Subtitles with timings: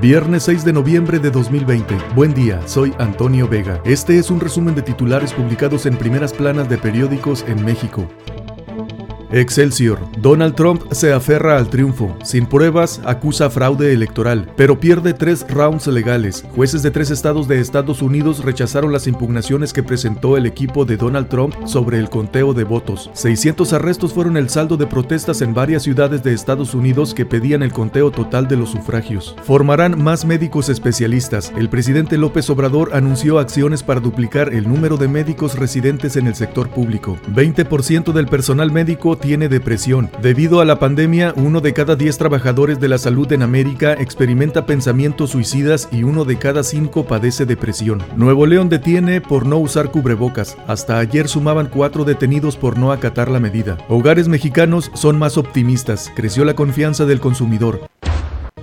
[0.00, 1.96] Viernes 6 de noviembre de 2020.
[2.14, 3.80] Buen día, soy Antonio Vega.
[3.84, 8.06] Este es un resumen de titulares publicados en primeras planas de periódicos en México.
[9.32, 9.98] Excelsior.
[10.20, 12.16] Donald Trump se aferra al triunfo.
[12.24, 16.44] Sin pruebas, acusa fraude electoral, pero pierde tres rounds legales.
[16.54, 20.96] Jueces de tres estados de Estados Unidos rechazaron las impugnaciones que presentó el equipo de
[20.96, 23.10] Donald Trump sobre el conteo de votos.
[23.14, 27.62] 600 arrestos fueron el saldo de protestas en varias ciudades de Estados Unidos que pedían
[27.62, 29.36] el conteo total de los sufragios.
[29.42, 31.52] Formarán más médicos especialistas.
[31.56, 36.34] El presidente López Obrador anunció acciones para duplicar el número de médicos residentes en el
[36.34, 37.18] sector público.
[37.34, 40.10] 20% del personal médico tiene depresión.
[40.22, 44.66] Debido a la pandemia, uno de cada diez trabajadores de la salud en América experimenta
[44.66, 48.02] pensamientos suicidas y uno de cada cinco padece depresión.
[48.16, 50.56] Nuevo León detiene por no usar cubrebocas.
[50.66, 53.78] Hasta ayer sumaban cuatro detenidos por no acatar la medida.
[53.88, 56.12] Hogares mexicanos son más optimistas.
[56.14, 57.85] Creció la confianza del consumidor.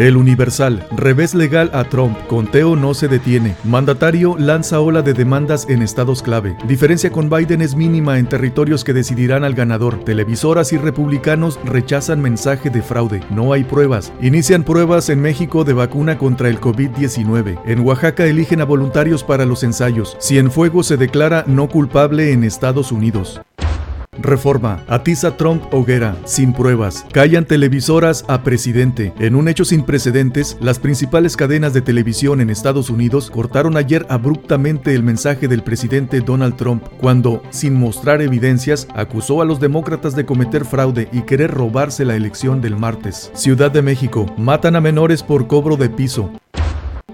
[0.00, 3.54] El Universal, revés legal a Trump, conteo no se detiene.
[3.64, 6.56] Mandatario lanza ola de demandas en estados clave.
[6.66, 10.02] Diferencia con Biden es mínima en territorios que decidirán al ganador.
[10.02, 13.20] Televisoras y republicanos rechazan mensaje de fraude.
[13.28, 14.10] No hay pruebas.
[14.22, 17.60] Inician pruebas en México de vacuna contra el COVID-19.
[17.66, 20.16] En Oaxaca eligen a voluntarios para los ensayos.
[20.18, 23.42] Cienfuegos se declara no culpable en Estados Unidos.
[24.18, 24.84] Reforma.
[24.88, 27.06] Atiza Trump hoguera, sin pruebas.
[27.12, 29.12] Callan televisoras a presidente.
[29.18, 34.06] En un hecho sin precedentes, las principales cadenas de televisión en Estados Unidos cortaron ayer
[34.08, 40.14] abruptamente el mensaje del presidente Donald Trump cuando, sin mostrar evidencias, acusó a los demócratas
[40.16, 43.30] de cometer fraude y querer robarse la elección del martes.
[43.34, 44.26] Ciudad de México.
[44.36, 46.30] Matan a menores por cobro de piso.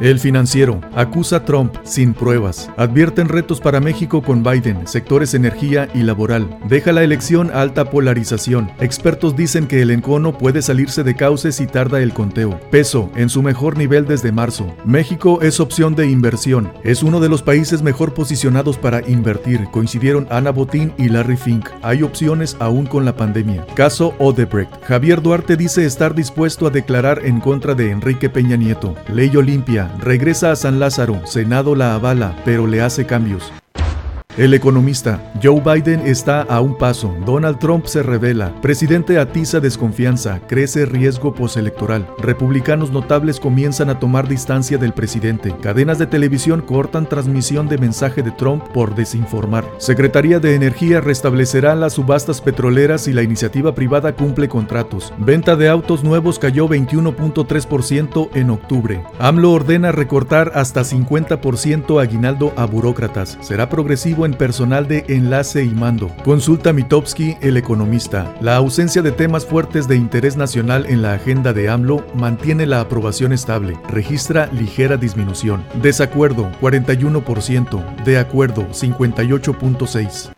[0.00, 2.70] El financiero acusa a Trump sin pruebas.
[2.76, 6.58] Advierten retos para México con Biden, sectores energía y laboral.
[6.68, 8.70] Deja la elección alta polarización.
[8.80, 12.58] Expertos dicen que el encono puede salirse de cauces si tarda el conteo.
[12.70, 14.74] Peso en su mejor nivel desde marzo.
[14.84, 16.72] México es opción de inversión.
[16.82, 19.68] Es uno de los países mejor posicionados para invertir.
[19.70, 21.68] Coincidieron Ana Botín y Larry Fink.
[21.82, 23.64] Hay opciones aún con la pandemia.
[23.74, 24.72] Caso Odebrecht.
[24.84, 28.94] Javier Duarte dice estar dispuesto a declarar en contra de Enrique Peña Nieto.
[29.08, 33.52] Ley Olimpia regresa a San Lázaro, Senado la avala, pero le hace cambios.
[34.36, 40.40] El economista, Joe Biden está a un paso, Donald Trump se revela, presidente atiza desconfianza,
[40.48, 47.08] crece riesgo postelectoral, republicanos notables comienzan a tomar distancia del presidente, cadenas de televisión cortan
[47.08, 53.12] transmisión de mensaje de Trump por desinformar, Secretaría de Energía restablecerá las subastas petroleras y
[53.12, 59.92] la iniciativa privada cumple contratos, venta de autos nuevos cayó 21.3% en octubre, AMLO ordena
[59.92, 66.10] recortar hasta 50% aguinaldo a burócratas, será progresivo en personal de enlace y mando.
[66.24, 68.34] Consulta Mitowski, el economista.
[68.40, 72.80] La ausencia de temas fuertes de interés nacional en la agenda de AMLO mantiene la
[72.80, 73.78] aprobación estable.
[73.88, 75.64] Registra ligera disminución.
[75.82, 78.04] Desacuerdo 41%.
[78.04, 80.33] De acuerdo 58.6%.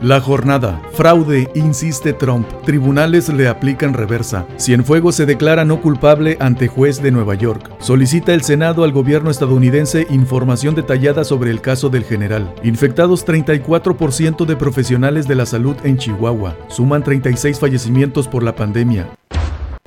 [0.00, 0.80] La jornada.
[0.92, 2.46] Fraude, insiste Trump.
[2.64, 4.46] Tribunales le aplican reversa.
[4.56, 7.68] Cienfuegos se declara no culpable ante juez de Nueva York.
[7.80, 12.54] Solicita el Senado al gobierno estadounidense información detallada sobre el caso del general.
[12.62, 16.56] Infectados 34% de profesionales de la salud en Chihuahua.
[16.68, 19.17] Suman 36 fallecimientos por la pandemia.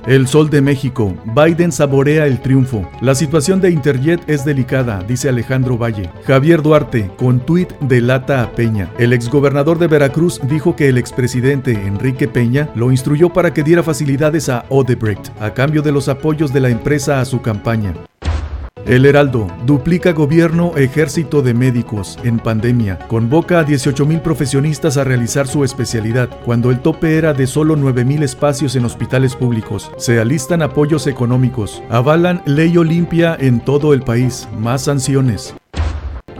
[0.06, 1.14] El Sol de México.
[1.24, 2.88] Biden saborea el triunfo.
[3.00, 6.10] La situación de Interjet es delicada, dice Alejandro Valle.
[6.26, 8.90] Javier Duarte, con tuit delata a Peña.
[8.98, 13.84] El exgobernador de Veracruz dijo que el expresidente Enrique Peña lo instruyó para que diera
[13.84, 17.94] facilidades a Odebrecht, a cambio de los apoyos de la empresa a su campaña.
[18.84, 22.98] El Heraldo duplica gobierno ejército de médicos en pandemia.
[23.06, 28.22] Convoca a 18.000 profesionistas a realizar su especialidad, cuando el tope era de solo 9.000
[28.24, 29.92] espacios en hospitales públicos.
[29.98, 31.80] Se alistan apoyos económicos.
[31.90, 34.48] Avalan ley Olimpia en todo el país.
[34.58, 35.54] Más sanciones.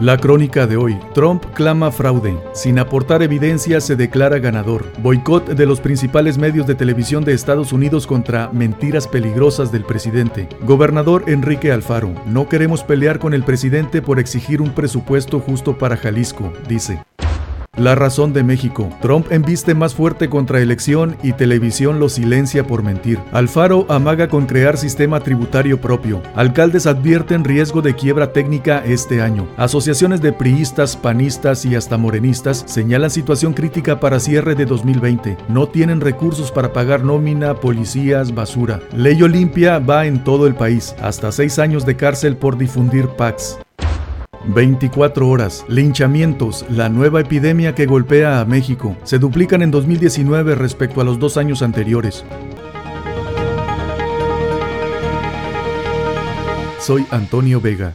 [0.02, 0.98] La crónica de hoy.
[1.14, 2.36] Trump clama fraude.
[2.54, 4.84] Sin aportar evidencia se declara ganador.
[4.98, 10.48] Boicot de los principales medios de televisión de Estados Unidos contra mentiras peligrosas del presidente.
[10.62, 12.12] Gobernador Enrique Alfaro.
[12.26, 17.00] No queremos pelear con el presidente por exigir un presupuesto justo para Jalisco, dice.
[17.78, 18.90] La razón de México.
[19.00, 23.18] Trump embiste más fuerte contra elección y televisión lo silencia por mentir.
[23.32, 26.22] Alfaro amaga con crear sistema tributario propio.
[26.34, 29.48] Alcaldes advierten riesgo de quiebra técnica este año.
[29.56, 35.38] Asociaciones de priistas, panistas y hasta morenistas señalan situación crítica para cierre de 2020.
[35.48, 38.80] No tienen recursos para pagar nómina, policías, basura.
[38.94, 40.94] Ley Olimpia va en todo el país.
[41.00, 43.61] Hasta seis años de cárcel por difundir packs.
[44.46, 51.00] 24 horas, linchamientos, la nueva epidemia que golpea a México, se duplican en 2019 respecto
[51.00, 52.24] a los dos años anteriores.
[56.78, 57.90] Soy Antonio Vega.